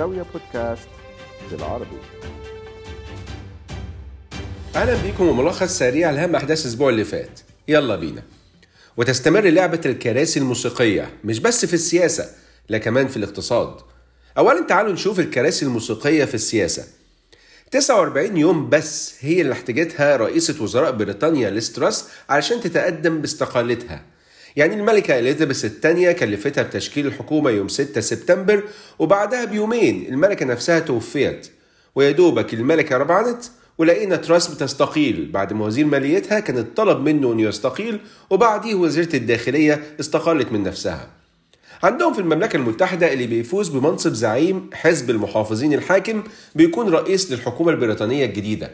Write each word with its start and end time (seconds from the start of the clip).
زاوية 0.00 0.26
بودكاست 0.32 0.88
بالعربي. 1.50 1.98
أهلا 4.76 5.02
بيكم 5.02 5.28
وملخص 5.28 5.78
سريع 5.78 6.10
لهم 6.10 6.36
أحداث 6.36 6.62
الأسبوع 6.62 6.88
اللي 6.88 7.04
فات. 7.04 7.40
يلا 7.68 7.96
بينا. 7.96 8.22
وتستمر 8.96 9.40
لعبة 9.40 9.80
الكراسي 9.86 10.40
الموسيقية 10.40 11.10
مش 11.24 11.38
بس 11.38 11.66
في 11.66 11.74
السياسة 11.74 12.30
لا 12.68 12.78
كمان 12.78 13.08
في 13.08 13.16
الاقتصاد. 13.16 13.76
اولا 14.38 14.66
تعالوا 14.66 14.92
نشوف 14.92 15.20
الكراسي 15.20 15.64
الموسيقية 15.64 16.24
في 16.24 16.34
السياسة. 16.34 16.84
49 17.70 18.36
يوم 18.36 18.68
بس 18.70 19.14
هي 19.20 19.40
اللي 19.40 19.52
احتاجتها 19.52 20.16
رئيسة 20.16 20.62
وزراء 20.62 20.92
بريطانيا 20.92 21.50
ليستراس 21.50 22.08
علشان 22.28 22.60
تتقدم 22.60 23.20
باستقالتها. 23.20 24.02
يعني 24.56 24.74
الملكة 24.74 25.18
إليزابيث 25.18 25.64
الثانية 25.64 26.12
كلفتها 26.12 26.62
بتشكيل 26.62 27.06
الحكومة 27.06 27.50
يوم 27.50 27.68
6 27.68 28.00
سبتمبر 28.00 28.62
وبعدها 28.98 29.44
بيومين 29.44 30.06
الملكة 30.08 30.46
نفسها 30.46 30.78
توفيت. 30.78 31.48
ويا 31.94 32.10
دوبك 32.10 32.54
الملكة 32.54 32.96
ربعنت 32.96 33.44
ولقينا 33.78 34.16
تراس 34.16 34.48
بتستقيل 34.48 35.30
بعد 35.32 35.52
ما 35.52 35.64
وزير 35.64 35.86
ماليتها 35.86 36.40
كانت 36.40 36.76
طلب 36.76 37.00
منه 37.00 37.32
إنه 37.32 37.42
يستقيل 37.42 38.00
وبعديه 38.30 38.74
وزيرة 38.74 39.16
الداخلية 39.16 39.82
استقالت 40.00 40.52
من 40.52 40.62
نفسها. 40.62 41.08
عندهم 41.82 42.12
في 42.12 42.18
المملكة 42.18 42.56
المتحدة 42.56 43.12
اللي 43.12 43.26
بيفوز 43.26 43.68
بمنصب 43.68 44.12
زعيم 44.12 44.70
حزب 44.72 45.10
المحافظين 45.10 45.74
الحاكم 45.74 46.22
بيكون 46.54 46.88
رئيس 46.88 47.32
للحكومة 47.32 47.70
البريطانية 47.70 48.24
الجديدة. 48.24 48.70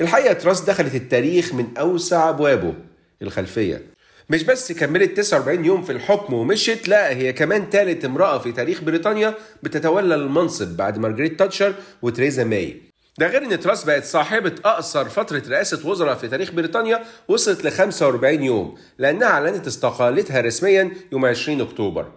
الحقيقة 0.00 0.32
تراس 0.32 0.60
دخلت 0.60 0.94
التاريخ 0.94 1.54
من 1.54 1.66
أوسع 1.78 2.28
أبوابه 2.28 2.74
الخلفية. 3.22 3.82
مش 4.30 4.42
بس 4.42 4.72
كملت 4.72 5.16
49 5.16 5.64
يوم 5.64 5.82
في 5.82 5.92
الحكم 5.92 6.34
ومشت 6.34 6.88
لا 6.88 7.08
هي 7.10 7.32
كمان 7.32 7.70
ثالث 7.70 8.04
امرأة 8.04 8.38
في 8.38 8.52
تاريخ 8.52 8.80
بريطانيا 8.82 9.34
بتتولى 9.62 10.14
المنصب 10.14 10.76
بعد 10.76 10.98
مارجريت 10.98 11.38
تاتشر 11.38 11.74
وتريزا 12.02 12.44
ماي. 12.44 12.82
ده 13.18 13.26
غير 13.26 13.42
إن 13.42 13.60
تراس 13.60 13.84
بقت 13.84 14.04
صاحبة 14.04 14.52
أقصر 14.64 15.08
فترة 15.08 15.42
رئاسة 15.48 15.88
وزراء 15.88 16.14
في 16.14 16.28
تاريخ 16.28 16.50
بريطانيا 16.52 17.04
وصلت 17.28 17.64
ل 17.64 17.70
45 17.70 18.42
يوم 18.42 18.74
لأنها 18.98 19.28
أعلنت 19.28 19.66
استقالتها 19.66 20.40
رسميا 20.40 20.90
يوم 21.12 21.26
20 21.26 21.60
أكتوبر. 21.60 22.12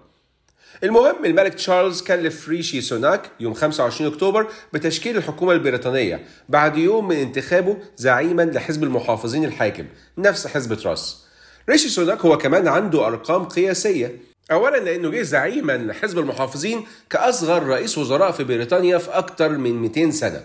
المهم 0.84 1.26
الملك 1.26 1.54
تشارلز 1.54 2.02
كلف 2.02 2.50
ريشي 2.50 2.82
سوناك 2.82 3.22
يوم 3.40 3.54
25 3.54 4.14
أكتوبر 4.14 4.48
بتشكيل 4.74 5.18
الحكومة 5.18 5.52
البريطانية 5.54 6.26
بعد 6.50 6.78
يوم 6.78 7.08
من 7.08 7.16
انتخابه 7.16 7.78
زعيما 7.98 8.42
لحزب 8.42 8.84
المحافظين 8.84 9.46
الحاكم 9.46 9.86
نفس 10.18 10.48
حزب 10.48 10.74
تراس 10.74 11.29
ريشي 11.70 11.90
سوناك 11.90 12.22
هو 12.26 12.38
كمان 12.38 12.68
عنده 12.68 13.08
أرقام 13.08 13.44
قياسية. 13.44 14.16
اولا 14.52 14.78
لأنه 14.78 15.10
جه 15.10 15.22
زعيما 15.22 15.78
لحزب 15.78 16.20
المحافظين 16.20 16.86
كأصغر 17.10 17.64
رئيس 17.64 17.98
وزراء 17.98 18.32
في 18.32 18.44
بريطانيا 18.44 18.98
في 18.98 19.10
أكتر 19.10 19.50
من 19.50 19.82
200 19.82 20.12
سنة. 20.12 20.42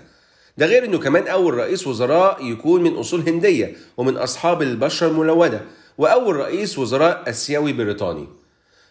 ده 0.58 0.66
غير 0.66 0.84
إنه 0.84 0.98
كمان 0.98 1.28
أول 1.28 1.54
رئيس 1.54 1.86
وزراء 1.86 2.44
يكون 2.46 2.82
من 2.82 2.94
أصول 2.96 3.20
هندية 3.28 3.76
ومن 3.96 4.16
أصحاب 4.16 4.62
البشرة 4.62 5.08
الملونه 5.08 5.60
وأول 5.98 6.36
رئيس 6.36 6.78
وزراء 6.78 7.22
آسيوي 7.30 7.72
بريطاني. 7.72 8.28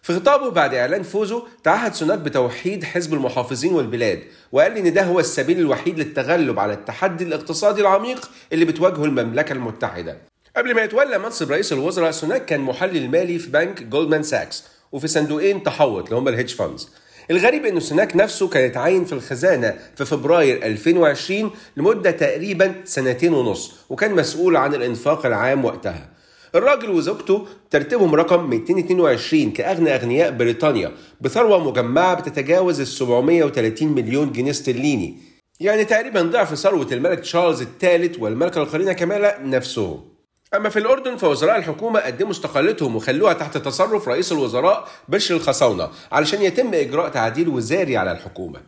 في 0.02 0.14
خطابه 0.16 0.50
بعد 0.50 0.74
إعلان 0.74 1.04
فوزه 1.04 1.44
تعهد 1.64 1.94
سوناك 1.94 2.20
بتوحيد 2.20 2.84
حزب 2.84 3.14
المحافظين 3.14 3.74
والبلاد 3.74 4.20
وقال 4.52 4.78
إن 4.78 4.94
ده 4.94 5.04
هو 5.04 5.20
السبيل 5.20 5.60
الوحيد 5.60 6.00
للتغلب 6.00 6.60
على 6.60 6.74
التحدي 6.74 7.24
الاقتصادي 7.24 7.82
العميق 7.82 8.30
اللي 8.54 8.66
بتواجهه 8.66 9.06
المملكة 9.06 9.54
المتحدة. 9.54 10.33
قبل 10.58 10.76
ما 10.76 10.82
يتولى 10.84 11.18
منصب 11.18 11.52
رئيس 11.52 11.74
الوزراء 11.74 12.12
سوناك 12.12 12.46
كان 12.46 12.62
محلل 12.62 13.10
مالي 13.10 13.40
في 13.40 13.52
بنك 13.52 13.84
جولدمان 13.84 14.24
ساكس 14.24 14.64
وفي 14.92 15.08
صندوقين 15.08 15.64
تحوط 15.64 16.04
اللي 16.04 16.16
هم 16.16 16.28
ال 16.28 16.32
hedge 16.32 16.54
funds 16.54 16.90
الغريب 17.32 17.66
انه 17.66 17.80
سوناك 17.80 18.16
نفسه 18.16 18.48
كان 18.48 18.64
اتعين 18.64 19.06
في 19.06 19.14
الخزانة 19.14 19.76
في 19.96 20.06
فبراير 20.06 20.66
2020 20.66 21.52
لمدة 21.78 22.12
تقريبا 22.12 22.76
سنتين 22.84 23.34
ونص 23.34 23.74
وكان 23.90 24.16
مسؤول 24.16 24.56
عن 24.56 24.74
الإنفاق 24.74 25.26
العام 25.26 25.66
وقتها. 25.66 26.10
الراجل 26.56 26.90
وزوجته 26.90 27.48
ترتيبهم 27.70 28.16
رقم 28.16 28.50
222 28.50 29.52
كأغنى 29.52 29.96
أغنياء 29.96 30.32
بريطانيا 30.32 30.92
بثروة 31.22 31.70
مجمعة 31.70 32.14
بتتجاوز 32.14 32.80
ال 32.80 32.88
730 32.88 33.88
مليون 33.88 34.32
جنيه 34.32 34.52
استرليني. 34.52 35.18
يعني 35.60 35.86
تقريبا 35.86 36.22
ضعف 36.22 36.56
ثروة 36.56 36.88
الملك 36.92 37.20
تشارلز 37.20 37.62
الثالث 37.62 38.20
والملكة 38.20 38.62
القرينة 38.62 38.94
كاميلا 38.94 39.40
نفسهم. 39.44 40.13
أما 40.56 40.70
في 40.70 40.80
الأردن 40.80 41.18
فوزراء 41.18 41.58
الحكومة 41.58 42.00
قدموا 42.00 42.32
استقالتهم 42.32 42.96
وخلوها 42.96 43.34
تحت 43.34 43.58
تصرف 43.58 44.08
رئيس 44.08 44.32
الوزراء 44.32 44.88
بشر 45.08 45.36
الخصاونة 45.36 45.90
علشان 46.12 46.42
يتم 46.42 46.74
إجراء 46.74 47.10
تعديل 47.10 47.50
وزاري 47.50 47.98
على 47.98 48.12
الحكومة. 48.12 48.62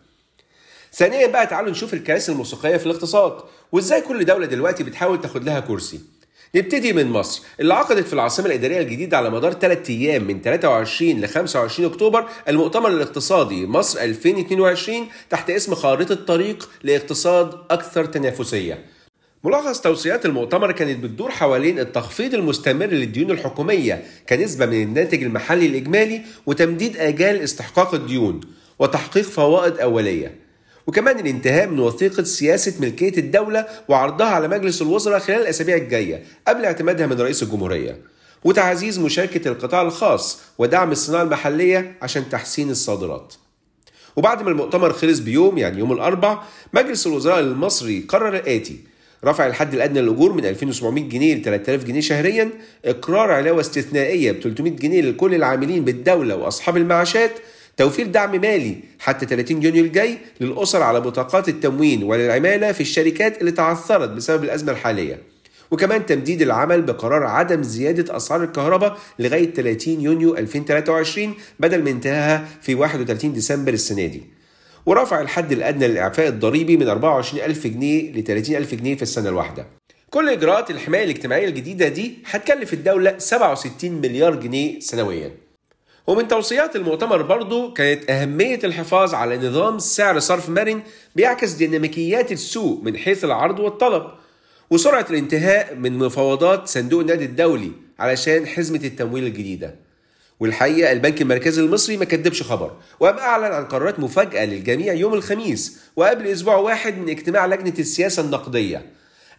ثانيا 0.94 1.28
بقى 1.28 1.48
تعالوا 1.48 1.72
نشوف 1.72 1.94
الكراسي 1.94 2.32
الموسيقية 2.32 2.78
في 2.78 2.86
الاقتصاد 2.86 3.34
وإزاي 3.72 4.02
كل 4.02 4.26
دولة 4.26 4.46
دلوقتي 4.46 4.84
بتحاول 4.84 5.22
تاخد 5.22 5.44
لها 5.44 5.60
كرسي. 5.60 6.00
نبتدي 6.56 6.94
من 6.94 7.08
مصر. 7.12 7.42
اللي 7.60 7.74
عقدت 7.74 8.08
في 8.08 8.14
العاصمة 8.14 8.46
الإدارية 8.46 8.80
الجديدة 8.80 9.18
على 9.18 9.30
مدار 9.30 9.54
ثلاث 9.54 9.90
أيام 9.90 10.24
من 10.24 10.42
23 10.42 11.22
ل 11.22 11.28
25 11.28 11.90
أكتوبر 11.92 12.26
المؤتمر 12.48 12.90
الاقتصادي 12.90 13.68
مصر 13.68 14.00
2022 14.02 15.08
تحت 15.30 15.50
اسم 15.50 15.76
خارطة 15.76 16.16
طريق 16.16 16.70
لاقتصاد 16.84 17.54
أكثر 17.72 18.06
تنافسية. 18.06 18.95
ملخص 19.46 19.82
توصيات 19.82 20.26
المؤتمر 20.26 20.72
كانت 20.72 21.04
بتدور 21.04 21.32
حوالين 21.32 21.80
التخفيض 21.80 22.34
المستمر 22.34 22.86
للديون 22.86 23.32
الحكومية 23.32 24.04
كنسبة 24.30 24.66
من 24.66 24.84
الناتج 24.84 25.24
المحلي 25.24 25.66
الإجمالي 25.66 26.22
وتمديد 26.46 26.98
آجال 26.98 27.42
استحقاق 27.42 27.94
الديون 27.94 28.42
وتحقيق 28.80 29.24
فوائد 29.24 29.78
أولية. 29.78 30.36
وكمان 30.88 31.20
الانتهاء 31.20 31.68
من 31.68 31.80
وثيقة 31.80 32.24
سياسة 32.24 32.74
ملكية 32.80 33.18
الدولة 33.18 33.66
وعرضها 33.88 34.28
على 34.28 34.48
مجلس 34.48 34.82
الوزراء 34.82 35.20
خلال 35.20 35.42
الأسابيع 35.42 35.76
الجاية 35.76 36.24
قبل 36.48 36.66
اعتمادها 36.66 37.08
من 37.08 37.22
رئيس 37.22 37.44
الجمهورية. 37.44 38.02
وتعزيز 38.44 39.00
مشاركة 39.00 39.48
القطاع 39.48 39.82
الخاص 39.82 40.42
ودعم 40.58 40.92
الصناعة 40.92 41.24
المحلية 41.24 41.96
عشان 42.02 42.30
تحسين 42.30 42.70
الصادرات. 42.70 43.34
وبعد 44.16 44.44
ما 44.44 44.50
المؤتمر 44.50 44.94
خلص 44.94 45.20
بيوم 45.20 45.58
يعني 45.58 45.80
يوم 45.80 45.92
الأربع 45.92 46.44
مجلس 46.74 47.08
الوزراء 47.08 47.40
المصري 47.40 48.06
قرر 48.10 48.36
الآتي 48.36 48.95
رفع 49.26 49.48
الحد 49.48 49.74
الأدنى 49.74 50.02
للأجور 50.02 50.34
من 50.34 50.46
2700 50.46 51.10
جنيه 51.10 51.36
ل 51.36 51.42
3000 51.42 51.84
جنيه 51.84 52.02
شهريا. 52.02 52.50
إقرار 52.86 53.32
علاوة 53.32 53.60
استثنائية 53.60 54.32
ب 54.32 54.40
300 54.40 54.72
جنيه 54.74 55.02
لكل 55.02 55.36
العاملين 55.36 55.86
بالدولة 55.86 56.36
وأصحاب 56.36 56.78
المعاشات. 56.78 57.32
توفير 57.78 58.08
دعم 58.08 58.42
مالي 58.42 58.76
حتى 59.00 59.26
30 59.26 59.64
يونيو 59.64 59.86
الجاي 59.86 60.18
للأسر 60.42 60.84
على 60.84 61.02
بطاقات 61.02 61.50
التموين 61.50 62.04
وللعمالة 62.04 62.72
في 62.72 62.82
الشركات 62.82 63.42
اللي 63.42 63.52
تعثرت 63.52 64.10
بسبب 64.10 64.44
الأزمة 64.44 64.72
الحالية. 64.72 65.20
وكمان 65.72 66.06
تمديد 66.06 66.42
العمل 66.42 66.82
بقرار 66.82 67.24
عدم 67.24 67.64
زيادة 67.64 68.18
أسعار 68.18 68.44
الكهرباء 68.44 68.98
لغاية 69.20 69.54
30 69.54 70.02
يونيو 70.02 70.38
2023 70.38 71.34
بدل 71.60 71.82
من 71.82 71.88
انتهائها 71.88 72.48
في 72.62 72.76
31 72.76 73.34
ديسمبر 73.34 73.74
السنة 73.74 74.06
دي. 74.06 74.35
ورفع 74.86 75.22
الحد 75.22 75.52
الأدنى 75.52 75.88
للإعفاء 75.88 76.28
الضريبي 76.28 76.78
من 76.78 76.88
24000 76.88 77.68
جنيه 77.68 78.12
ل 78.12 78.24
30000 78.24 78.76
جنيه 78.76 78.96
في 78.96 79.02
السنة 79.02 79.30
الواحدة. 79.30 79.68
كل 80.10 80.30
إجراءات 80.30 80.72
الحماية 80.72 81.04
الاجتماعية 81.04 81.48
الجديدة 81.48 81.88
دي 81.88 82.18
هتكلف 82.26 82.74
الدولة 82.74 83.18
67 83.18 83.92
مليار 83.92 84.36
جنيه 84.36 84.80
سنوياً. 84.80 85.32
ومن 86.08 86.28
توصيات 86.28 86.76
المؤتمر 86.76 87.22
برضو 87.22 87.74
كانت 87.74 88.10
أهمية 88.12 88.60
الحفاظ 88.64 89.14
على 89.14 89.38
نظام 89.38 89.80
سعر 89.80 90.20
صرف 90.20 90.50
مرن 90.50 90.82
بيعكس 91.16 91.52
ديناميكيات 91.52 92.32
السوق 92.32 92.84
من 92.84 92.98
حيث 92.98 93.26
العرض 93.26 93.60
والطلب 93.60 94.04
وسرعة 94.70 95.06
الانتهاء 95.10 95.76
من 95.76 95.98
مفاوضات 95.98 96.68
صندوق 96.68 97.02
النقد 97.02 97.22
الدولي 97.22 97.72
علشان 98.00 98.48
حزمة 98.48 98.82
التمويل 98.84 99.24
الجديدة. 99.24 99.76
والحقيقة 100.40 100.92
البنك 100.92 101.22
المركزي 101.22 101.62
المصري 101.62 101.98
ما 101.98 102.06
كدبش 102.06 102.44
خبر 102.44 102.72
وقام 103.00 103.18
أعلن 103.18 103.46
عن 103.54 103.66
قرارات 103.66 104.00
مفاجأة 104.00 104.46
للجميع 104.46 104.94
يوم 104.94 105.14
الخميس 105.14 105.80
وقبل 105.96 106.28
أسبوع 106.28 106.56
واحد 106.56 106.98
من 106.98 107.10
اجتماع 107.10 107.46
لجنة 107.46 107.74
السياسة 107.80 108.24
النقدية. 108.24 108.86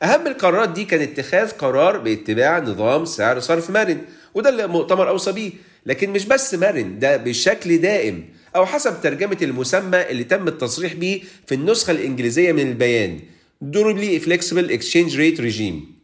أهم 0.03 0.27
القرارات 0.27 0.69
دي 0.69 0.85
كان 0.85 1.01
اتخاذ 1.01 1.51
قرار 1.51 1.99
باتباع 1.99 2.59
نظام 2.59 3.05
سعر 3.05 3.41
صرف 3.41 3.71
مرن 3.71 3.99
وده 4.35 4.51
اللي 4.51 4.65
المؤتمر 4.65 5.09
أوصى 5.09 5.33
بيه 5.33 5.53
لكن 5.87 6.11
مش 6.11 6.25
بس 6.25 6.55
مرن 6.55 6.99
ده 6.99 7.17
بشكل 7.17 7.79
دائم 7.79 8.25
أو 8.57 8.67
حسب 8.67 9.01
ترجمة 9.03 9.39
المسمى 9.43 10.03
اللي 10.11 10.25
تم 10.25 10.49
التصريح 10.49 10.93
بيه 10.95 11.21
في 11.47 11.55
النسخة 11.55 11.91
الإنجليزية 11.91 12.53
من 12.53 12.69
البيان 12.69 13.21
Durably 13.65 14.21
Flexible 14.27 14.71
Exchange 14.71 15.13
Rate 15.17 15.41
Regime. 15.41 15.96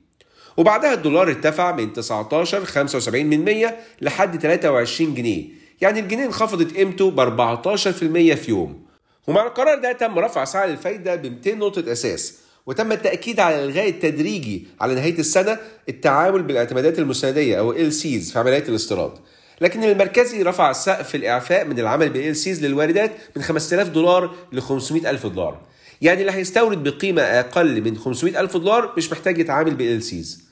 وبعدها 0.57 0.95
الدولار 0.95 1.29
ارتفع 1.29 1.73
من 1.73 1.93
19 1.93 2.65
75 2.65 3.27
من 3.27 3.45
100 3.45 3.77
لحد 4.01 4.41
23 4.41 5.15
جنيه. 5.15 5.45
يعني 5.81 6.01
الجنيه 6.01 6.27
انخفضت 6.27 6.77
قيمته 6.77 7.11
ب 7.11 7.21
14% 7.21 8.35
في 8.35 8.45
يوم. 8.49 8.83
ومع 9.27 9.47
القرار 9.47 9.79
ده 9.79 9.93
تم 9.93 10.19
رفع 10.19 10.45
سعر 10.45 10.69
الفايدة 10.69 11.15
ب 11.15 11.27
200 11.27 11.55
نقطة 11.55 11.93
أساس 11.93 12.39
وتم 12.67 12.93
التأكيد 12.93 13.41
على 13.41 13.65
الغاء 13.65 13.89
التدريجي 13.89 14.67
على 14.81 14.95
نهاية 14.95 15.19
السنة 15.19 15.59
التعامل 15.89 16.43
بالاعتمادات 16.43 16.99
المستندية 16.99 17.59
أو 17.59 17.91
LCs 17.91 18.33
في 18.33 18.39
عمليات 18.39 18.69
الاستيراد. 18.69 19.13
لكن 19.61 19.85
المركزي 19.85 20.43
رفع 20.43 20.73
سقف 20.73 21.15
الإعفاء 21.15 21.65
من 21.65 21.79
العمل 21.79 22.11
بال 22.11 22.37
LCs 22.37 22.65
للواردات 22.65 23.13
من 23.37 23.43
5000 23.43 23.89
دولار 23.89 24.35
ل 24.53 24.61
500 24.61 25.11
ألف 25.11 25.27
دولار. 25.27 25.61
يعني 26.03 26.21
اللي 26.21 26.33
هيستورد 26.33 26.89
بقيمة 26.89 27.23
أقل 27.23 27.81
من 27.83 27.97
500 27.97 28.41
ألف 28.41 28.57
دولار 28.57 28.93
مش 28.97 29.13
محتاج 29.13 29.39
يتعامل 29.39 29.75
بال 29.75 30.03
سيز. 30.03 30.45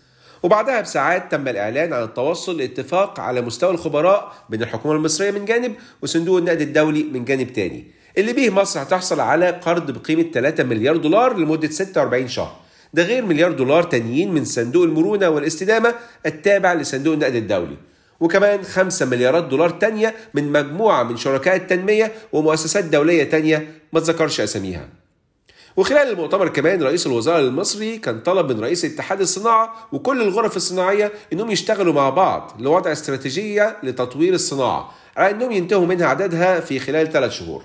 وبعدها 0.42 0.80
بساعات 0.80 1.32
تم 1.32 1.48
الإعلان 1.48 1.92
عن 1.92 2.02
التوصل 2.02 2.58
لاتفاق 2.58 3.20
على 3.20 3.40
مستوى 3.40 3.70
الخبراء 3.70 4.32
بين 4.48 4.62
الحكومة 4.62 4.94
المصرية 4.94 5.30
من 5.30 5.44
جانب 5.44 5.74
وصندوق 6.02 6.38
النقد 6.38 6.60
الدولي 6.60 7.02
من 7.02 7.24
جانب 7.24 7.52
تاني. 7.52 7.90
اللي 8.18 8.32
بيه 8.32 8.50
مصر 8.50 8.82
هتحصل 8.82 9.20
على 9.20 9.50
قرض 9.50 9.90
بقيمة 9.90 10.22
3 10.22 10.64
مليار 10.64 10.96
دولار 10.96 11.38
لمدة 11.38 11.70
46 11.70 12.28
شهر. 12.28 12.56
ده 12.94 13.02
غير 13.02 13.24
مليار 13.24 13.52
دولار 13.52 13.82
تانيين 13.82 14.32
من 14.32 14.44
صندوق 14.44 14.84
المرونة 14.84 15.28
والاستدامة 15.28 15.94
التابع 16.26 16.72
لصندوق 16.74 17.14
النقد 17.14 17.34
الدولي. 17.34 17.76
وكمان 18.20 18.62
5 18.62 19.06
مليارات 19.06 19.44
دولار 19.44 19.70
تانية 19.70 20.14
من 20.34 20.52
مجموعة 20.52 21.02
من 21.02 21.16
شركاء 21.16 21.56
التنمية 21.56 22.12
ومؤسسات 22.32 22.84
دولية 22.84 23.24
تانية 23.24 23.68
ما 23.92 24.00
تذكرش 24.00 24.40
أساميها. 24.40 24.99
وخلال 25.76 26.10
المؤتمر 26.10 26.48
كمان 26.48 26.82
رئيس 26.82 27.06
الوزراء 27.06 27.40
المصري 27.40 27.98
كان 27.98 28.20
طلب 28.20 28.52
من 28.52 28.60
رئيس 28.60 28.84
اتحاد 28.84 29.20
الصناعة 29.20 29.88
وكل 29.92 30.22
الغرف 30.22 30.56
الصناعية 30.56 31.12
إنهم 31.32 31.50
يشتغلوا 31.50 31.92
مع 31.92 32.10
بعض 32.10 32.52
لوضع 32.58 32.92
استراتيجية 32.92 33.76
لتطوير 33.82 34.34
الصناعة 34.34 34.94
على 35.16 35.30
إنهم 35.30 35.52
ينتهوا 35.52 35.86
منها 35.86 36.06
عددها 36.06 36.60
في 36.60 36.78
خلال 36.78 37.12
ثلاث 37.12 37.32
شهور. 37.32 37.62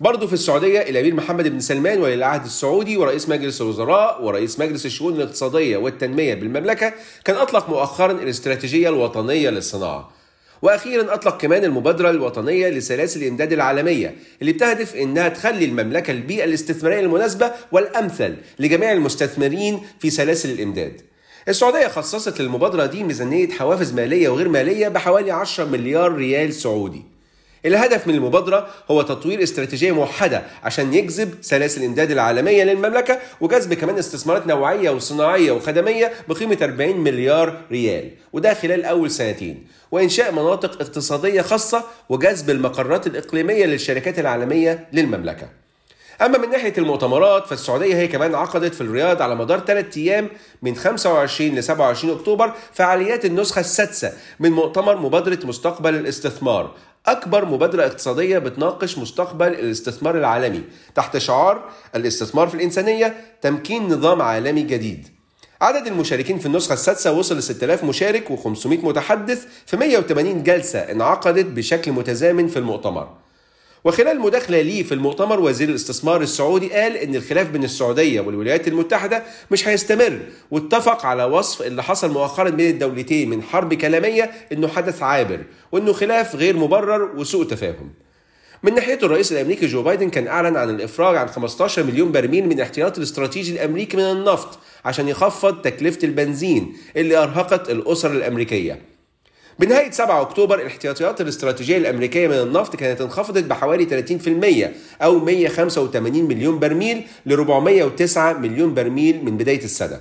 برضه 0.00 0.26
في 0.26 0.32
السعودية 0.32 0.80
الأمير 0.80 1.14
محمد 1.14 1.48
بن 1.48 1.60
سلمان 1.60 2.00
ولي 2.00 2.14
العهد 2.14 2.44
السعودي 2.44 2.96
ورئيس 2.96 3.28
مجلس 3.28 3.60
الوزراء 3.60 4.24
ورئيس 4.24 4.60
مجلس 4.60 4.86
الشؤون 4.86 5.14
الاقتصادية 5.14 5.76
والتنمية 5.76 6.34
بالمملكة 6.34 6.92
كان 7.24 7.36
أطلق 7.36 7.68
مؤخرا 7.68 8.12
الاستراتيجية 8.12 8.88
الوطنية 8.88 9.50
للصناعة. 9.50 10.21
وأخيرا 10.62 11.14
أطلق 11.14 11.40
كمان 11.40 11.64
المبادرة 11.64 12.10
الوطنية 12.10 12.68
لسلاسل 12.68 13.22
الإمداد 13.22 13.52
العالمية 13.52 14.14
اللي 14.40 14.52
بتهدف 14.52 14.96
إنها 14.96 15.28
تخلي 15.28 15.64
المملكة 15.64 16.10
البيئة 16.10 16.44
الاستثمارية 16.44 17.00
المناسبة 17.00 17.52
والأمثل 17.72 18.36
لجميع 18.58 18.92
المستثمرين 18.92 19.80
في 19.98 20.10
سلاسل 20.10 20.50
الإمداد. 20.50 21.00
السعودية 21.48 21.88
خصصت 21.88 22.40
للمبادرة 22.40 22.86
دي 22.86 23.04
ميزانية 23.04 23.48
حوافز 23.48 23.92
مالية 23.92 24.28
وغير 24.28 24.48
مالية 24.48 24.88
بحوالي 24.88 25.30
10 25.30 25.64
مليار 25.64 26.12
ريال 26.14 26.52
سعودي. 26.54 27.11
الهدف 27.66 28.06
من 28.06 28.14
المبادرة 28.14 28.66
هو 28.90 29.02
تطوير 29.02 29.42
استراتيجية 29.42 29.92
موحدة 29.92 30.42
عشان 30.62 30.94
يجذب 30.94 31.34
سلاسل 31.40 31.80
الإمداد 31.80 32.10
العالمية 32.10 32.64
للمملكة 32.64 33.18
وجذب 33.40 33.74
كمان 33.74 33.98
استثمارات 33.98 34.46
نوعية 34.46 34.90
وصناعية 34.90 35.52
وخدمية 35.52 36.12
بقيمة 36.28 36.58
40 36.62 36.96
مليار 36.96 37.60
ريال 37.70 38.10
وده 38.32 38.54
خلال 38.54 38.84
أول 38.84 39.10
سنتين. 39.10 39.66
وإنشاء 39.90 40.32
مناطق 40.32 40.82
اقتصادية 40.82 41.42
خاصة 41.42 41.84
وجذب 42.08 42.50
المقرات 42.50 43.06
الإقليمية 43.06 43.66
للشركات 43.66 44.18
العالمية 44.18 44.88
للمملكة. 44.92 45.48
أما 46.22 46.38
من 46.38 46.50
ناحية 46.50 46.72
المؤتمرات 46.78 47.46
فالسعودية 47.46 47.96
هي 47.96 48.08
كمان 48.08 48.34
عقدت 48.34 48.74
في 48.74 48.80
الرياض 48.80 49.22
على 49.22 49.34
مدار 49.34 49.60
ثلاث 49.60 49.96
أيام 49.96 50.28
من 50.62 50.76
25 50.76 51.50
ل 51.54 51.62
27 51.62 52.18
أكتوبر 52.18 52.52
فعاليات 52.72 53.24
النسخة 53.24 53.60
السادسة 53.60 54.12
من 54.40 54.50
مؤتمر 54.50 54.96
مبادرة 54.96 55.38
مستقبل 55.44 55.94
الاستثمار. 55.94 56.74
أكبر 57.06 57.44
مبادرة 57.44 57.86
اقتصادية 57.86 58.38
بتناقش 58.38 58.98
مستقبل 58.98 59.46
الاستثمار 59.46 60.18
العالمي 60.18 60.62
تحت 60.94 61.18
شعار 61.18 61.70
الاستثمار 61.96 62.48
في 62.48 62.54
الإنسانية 62.54 63.16
تمكين 63.40 63.88
نظام 63.88 64.22
عالمي 64.22 64.62
جديد. 64.62 65.08
عدد 65.60 65.86
المشاركين 65.86 66.38
في 66.38 66.46
النسخة 66.46 66.72
السادسة 66.72 67.12
وصل 67.12 67.38
ل 67.38 67.42
6000 67.42 67.84
مشارك 67.84 68.28
و500 68.28 68.66
متحدث 68.66 69.46
في 69.66 69.76
180 69.76 70.42
جلسة 70.42 70.78
انعقدت 70.78 71.46
بشكل 71.46 71.92
متزامن 71.92 72.48
في 72.48 72.58
المؤتمر. 72.58 73.21
وخلال 73.84 74.20
مداخلة 74.20 74.60
ليه 74.62 74.82
في 74.82 74.94
المؤتمر 74.94 75.40
وزير 75.40 75.68
الاستثمار 75.68 76.22
السعودي 76.22 76.72
قال 76.72 76.96
إن 76.96 77.14
الخلاف 77.14 77.48
بين 77.48 77.64
السعودية 77.64 78.20
والولايات 78.20 78.68
المتحدة 78.68 79.22
مش 79.50 79.68
هيستمر 79.68 80.18
واتفق 80.50 81.06
على 81.06 81.24
وصف 81.24 81.62
اللي 81.62 81.82
حصل 81.82 82.10
مؤخرا 82.12 82.50
بين 82.50 82.70
الدولتين 82.70 83.30
من 83.30 83.42
حرب 83.42 83.74
كلامية 83.74 84.30
إنه 84.52 84.68
حدث 84.68 85.02
عابر 85.02 85.40
وإنه 85.72 85.92
خلاف 85.92 86.36
غير 86.36 86.56
مبرر 86.56 87.16
وسوء 87.16 87.44
تفاهم 87.44 87.90
من 88.62 88.74
ناحيته 88.74 89.04
الرئيس 89.04 89.32
الأمريكي 89.32 89.66
جو 89.66 89.82
بايدن 89.82 90.10
كان 90.10 90.26
أعلن 90.26 90.56
عن 90.56 90.70
الإفراج 90.70 91.16
عن 91.16 91.28
15 91.28 91.82
مليون 91.82 92.12
برميل 92.12 92.46
من 92.46 92.52
الاحتياطي 92.52 92.98
الاستراتيجي 92.98 93.52
الأمريكي 93.52 93.96
من 93.96 94.02
النفط 94.02 94.58
عشان 94.84 95.08
يخفض 95.08 95.62
تكلفة 95.62 95.98
البنزين 96.04 96.76
اللي 96.96 97.16
أرهقت 97.16 97.70
الأسر 97.70 98.12
الأمريكية. 98.12 98.91
بنهاية 99.58 99.90
7 99.90 100.20
أكتوبر 100.20 100.60
الاحتياطيات 100.60 101.20
الاستراتيجية 101.20 101.76
الأمريكية 101.76 102.28
من 102.28 102.34
النفط 102.34 102.76
كانت 102.76 103.00
انخفضت 103.00 103.44
بحوالي 103.44 104.04
30% 105.00 105.02
أو 105.02 105.18
185 105.18 106.22
مليون 106.24 106.58
برميل 106.58 107.04
ل 107.26 107.32
409 107.32 108.32
مليون 108.32 108.74
برميل 108.74 109.24
من 109.24 109.36
بداية 109.36 109.64
السنة. 109.64 110.00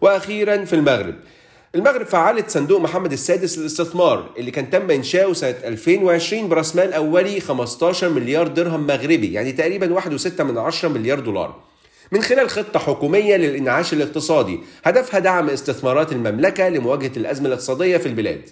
وأخيرا 0.00 0.64
في 0.64 0.72
المغرب 0.72 1.14
المغرب 1.74 2.06
فعلت 2.06 2.50
صندوق 2.50 2.80
محمد 2.80 3.12
السادس 3.12 3.58
للاستثمار 3.58 4.30
اللي 4.38 4.50
كان 4.50 4.70
تم 4.70 4.90
إنشاؤه 4.90 5.32
سنة 5.32 5.54
2020 5.64 6.48
برأس 6.48 6.76
مال 6.76 6.92
أولي 6.92 7.40
15 7.40 8.08
مليار 8.08 8.48
درهم 8.48 8.86
مغربي 8.86 9.32
يعني 9.32 9.52
تقريبا 9.52 10.00
1.6 10.00 10.40
من 10.40 10.58
10 10.58 10.88
مليار 10.88 11.20
دولار 11.20 11.67
من 12.12 12.22
خلال 12.22 12.50
خطة 12.50 12.78
حكومية 12.78 13.36
للإنعاش 13.36 13.92
الاقتصادي 13.92 14.60
هدفها 14.84 15.20
دعم 15.20 15.50
استثمارات 15.50 16.12
المملكة 16.12 16.68
لمواجهة 16.68 17.12
الأزمة 17.16 17.46
الاقتصادية 17.46 17.96
في 17.96 18.06
البلاد. 18.06 18.50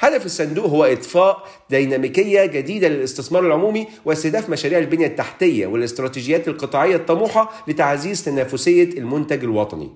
هدف 0.00 0.26
الصندوق 0.26 0.66
هو 0.66 0.84
إضفاء 0.84 1.48
ديناميكية 1.70 2.44
جديدة 2.46 2.88
للاستثمار 2.88 3.46
العمومي 3.46 3.86
واستهداف 4.04 4.50
مشاريع 4.50 4.78
البنية 4.78 5.06
التحتية 5.06 5.66
والاستراتيجيات 5.66 6.48
القطاعية 6.48 6.96
الطموحة 6.96 7.64
لتعزيز 7.68 8.24
تنافسية 8.24 8.98
المنتج 8.98 9.44
الوطني. 9.44 9.90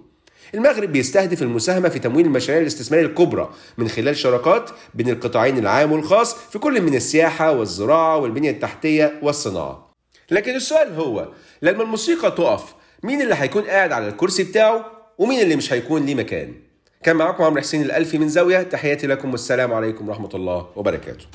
المغرب 0.55 0.93
بيستهدف 0.93 1.43
المساهمة 1.43 1.88
في 1.88 1.99
تمويل 1.99 2.26
المشاريع 2.26 2.62
الاستثمارية 2.62 3.06
الكبرى 3.06 3.50
من 3.79 3.88
خلال 3.88 4.17
شراكات 4.17 4.70
بين 4.94 5.08
القطاعين 5.08 5.58
العام 5.58 5.93
والخاص 5.93 6.35
في 6.35 6.58
كل 6.58 6.82
من 6.82 6.94
السياحة 6.94 7.52
والزراعة 7.52 8.17
والبنية 8.17 8.50
التحتية 8.50 9.19
والصناعة. 9.23 9.94
لكن 10.31 10.55
السؤال 10.55 10.94
هو 10.94 11.29
لما 11.62 11.82
الموسيقى 11.82 12.31
تقف 12.31 12.75
مين 13.05 13.23
اللي 13.23 13.35
هيكون 13.35 13.62
قاعد 13.62 13.93
على 13.93 14.09
الكرسي 14.09 14.45
بتاعه 14.45 14.87
ومين 15.19 15.41
اللي 15.41 15.56
مش 15.56 15.73
هيكون 15.73 16.06
ليه 16.06 16.15
مكان. 16.15 16.55
كان 17.03 17.17
معاكم 17.17 17.45
عمرو 17.45 17.61
حسين 17.61 17.83
الألفي 17.83 18.19
من 18.19 18.29
زاوية 18.29 18.62
تحياتي 18.62 19.06
لكم 19.06 19.31
والسلام 19.31 19.73
عليكم 19.73 20.09
ورحمة 20.09 20.29
الله 20.35 20.67
وبركاته. 20.77 21.27